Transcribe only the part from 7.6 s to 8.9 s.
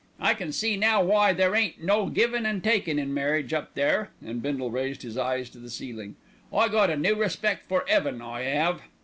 for 'eaven, I 'ave.